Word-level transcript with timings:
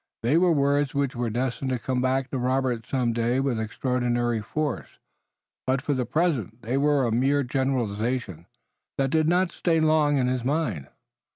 They 0.23 0.35
were 0.35 0.51
words 0.51 0.95
which 0.95 1.15
were 1.15 1.29
destined 1.29 1.69
to 1.69 1.77
come 1.77 2.01
back 2.01 2.31
to 2.31 2.39
Robert 2.39 2.87
some 2.87 3.13
day 3.13 3.39
with 3.39 3.59
extraordinary 3.59 4.41
force, 4.41 4.97
but 5.67 5.79
for 5.79 5.93
the 5.93 6.07
present 6.07 6.63
they 6.63 6.75
were 6.79 7.05
a 7.05 7.11
mere 7.11 7.43
generalization 7.43 8.47
that 8.97 9.11
did 9.11 9.27
not 9.27 9.51
stay 9.51 9.79
long 9.79 10.17
in 10.17 10.25
his 10.25 10.43
mind. 10.43 10.87